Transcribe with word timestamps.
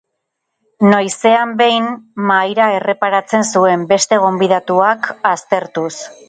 Noizean 0.93 1.51
behin 1.59 1.85
mahaira 2.31 2.71
erreparatzen 2.77 3.45
zuen, 3.51 3.85
beste 3.93 4.21
gonbidatuak 4.25 5.13
aztertuz. 5.35 5.93